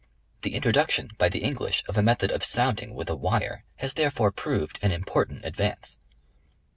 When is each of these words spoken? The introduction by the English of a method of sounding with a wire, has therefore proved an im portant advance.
The 0.41 0.55
introduction 0.55 1.11
by 1.19 1.29
the 1.29 1.43
English 1.43 1.83
of 1.87 1.95
a 1.95 2.01
method 2.01 2.31
of 2.31 2.43
sounding 2.43 2.95
with 2.95 3.07
a 3.07 3.15
wire, 3.15 3.65
has 3.75 3.93
therefore 3.93 4.31
proved 4.31 4.79
an 4.81 4.91
im 4.91 5.03
portant 5.03 5.45
advance. 5.45 5.99